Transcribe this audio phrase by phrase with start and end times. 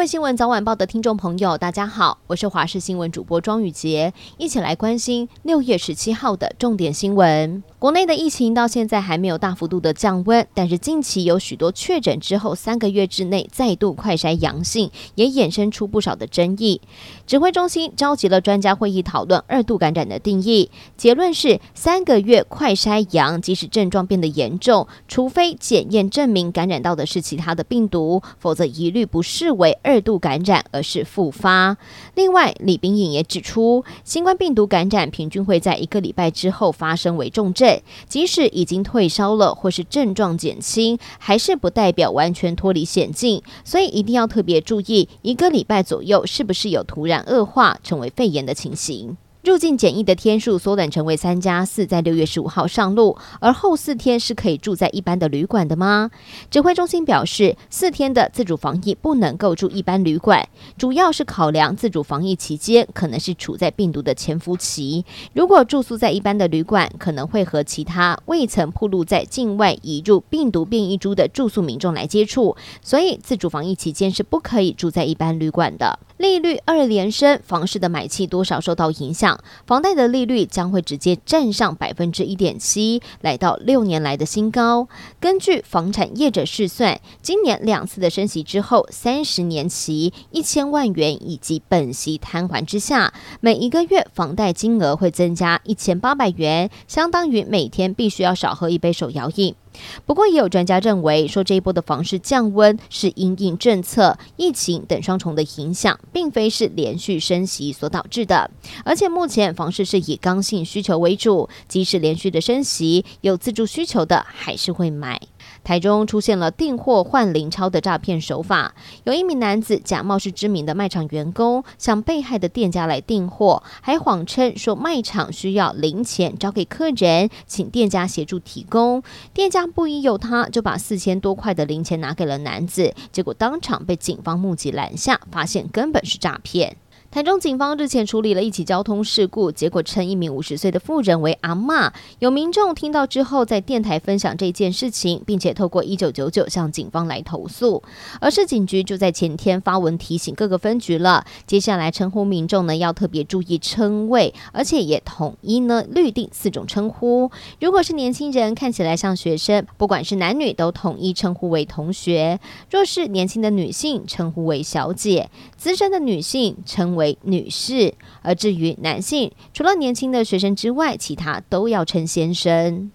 [0.00, 7.62] 各位新闻早晚报的听众朋友，大家好，我是华视新闻主播庄宇杰，一起来关心六月十七号的重点新闻。
[7.80, 16.82] 国内的疫情到现在还没有大幅度的降温，但是近期有许多确诊之后三个月之内再度快筛阳性，也衍生出不少的争议。
[17.26, 31.78] 指挥中心召集了专家会议讨论二度感染的定义，结论是三个月快筛阳，即使症状变得严重，除非检验证明感染到的是其他的病毒，否则一律不视为二度感染，而是复发。
[32.14, 37.69] 另外，李冰颖也指出，新冠病毒感染平均会在一个礼拜之后发生为重症。
[38.08, 49.16] 即使已经退烧了，或是症状减轻，还是不代表完全脱离险境，所以一定要特别注意一个礼拜左右是不是有突然恶化成为肺炎的情形。
[49.42, 56.10] 入境检疫的天数缩短成为三加四，在六月十五号上路，而后四天是可以住在一般的旅馆的吗？
[56.50, 60.46] 指挥中心表示，四天的自主防疫不能够住一般旅馆，
[60.76, 75.98] 主要是考量自主防疫期间可能是处在病毒的潜伏期，如果住宿在一般的旅馆，可能会和其他未曾暴露在境外移入病毒变异株的住宿民众来接触，所以自主防疫期间是不可以住在一般旅馆的。
[76.20, 84.86] 利率二连升，房市的买气多少受到影响，房贷的利率将会直接站上百分之一点七，来到六年来的新高。
[85.18, 99.54] 根据房产业者试算，今年两次的升息之后，三十年期一千万元以及本息摊还之下，每一个月房贷金额会增加一千八百元，相当于每天必须要少喝一杯手摇饮。
[100.04, 108.50] 不过，也有专家认为，说这一波的房市降温是因应政策、疫情等双重的影响，并非是连续升息所导致的。
[108.84, 115.20] 而且，目前房市是以刚性需求为主，即使连续的升息，有自住需求的还是会买。
[115.62, 118.74] 台中出现了订货换零钞的诈骗手法，
[119.04, 129.02] 有一名男子假冒是知名的卖场员工，向被害的店家来订货，还谎称说卖场需要零钱交给客人，请店家协助提供。
[129.34, 136.76] 店家不疑有他，就把四千多块的零钱拿给了男子，结果当场被警方目击拦下，发现根本是诈骗。
[137.10, 141.90] 台中警方日前处理了一起交通事故，结果称一名五十岁的妇人为阿嬷。
[142.20, 147.82] 有民众听到之后，在电台分享这件事情，并且透过一九九九向警方来投诉。
[148.20, 157.28] 而市警局就在前天发文提醒各个分局了，接下来称呼民众呢要特别注意称谓，而且也统一呢律定四种称呼。
[157.60, 162.38] 如果是年轻人，看起来像学生，不管是男女，都统一称呼为同学；
[162.70, 172.92] 若是年轻的女性，称呼为小姐；资深的女性称为女士，而至于男性，除了年轻的学生之外，其他都要称先生。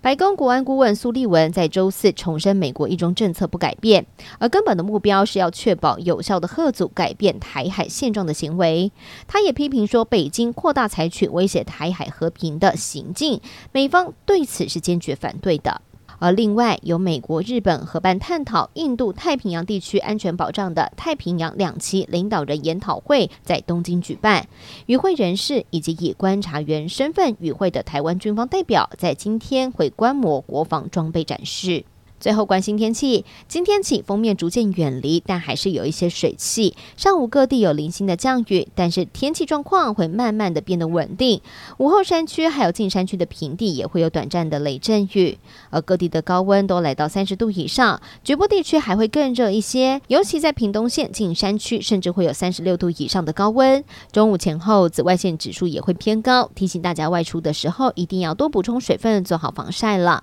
[0.00, 4.06] 白宫国安顾问苏利文在周四重申，美国一中政策不改变，
[4.38, 8.92] 而根本的目标是要确保有效的吓阻改变台海现状的行为。
[9.26, 13.40] 他也批评说，北京扩大采取威胁台海和平的行径，
[13.72, 15.82] 美方对此是坚决反对的。
[16.20, 24.48] 而另外，由美国、日本合办探讨印度太平洋地区安全保障的太平洋两栖领导人研讨会在东京举办，
[24.86, 31.84] 与会人士以及以观察员身份与会的台湾军方代表，在今天会观摩国防装备展示。
[32.20, 36.76] 最后关心天气，今天起锋面逐渐远离，但还是有一些水汽。
[36.96, 41.40] 上午各地有零星的降雨，但是天气状况会慢慢的变得稳定。
[41.78, 45.38] 午后山区还有近山区的平地也会有短暂的雷阵雨，
[45.70, 53.84] 而各地的高温都来到三十度以上，局部地区还会更热一些，尤其在屏东县近山区，甚至会有三十六度以上的高温。
[54.10, 60.22] 中午前后紫外线指数也会偏高，提醒大家外出的时候一定要多补充水分，做好防晒了。